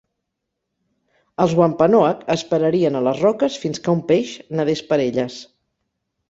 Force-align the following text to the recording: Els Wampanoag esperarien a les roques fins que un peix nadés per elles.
Els 1.43 1.51
Wampanoag 1.59 2.23
esperarien 2.35 2.97
a 2.97 3.03
les 3.09 3.21
roques 3.27 3.59
fins 3.65 3.83
que 3.85 3.93
un 3.99 4.03
peix 4.13 4.33
nadés 4.61 4.83
per 4.91 5.01
elles. 5.07 5.39